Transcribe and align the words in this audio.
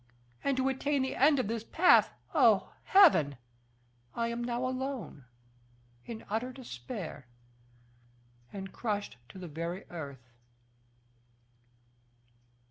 And 0.43 0.57
to 0.57 0.67
attain 0.67 1.03
the 1.03 1.15
end 1.15 1.37
of 1.37 1.47
this 1.47 1.63
path, 1.63 2.11
oh, 2.33 2.73
Heaven! 2.85 3.37
I 4.15 4.29
am 4.29 4.43
now 4.43 4.65
alone, 4.67 5.25
in 6.07 6.25
utter 6.27 6.51
despair, 6.51 7.27
and 8.51 8.73
crushed 8.73 9.17
to 9.29 9.37
the 9.37 9.47
very 9.47 9.85
earth." 9.91 10.31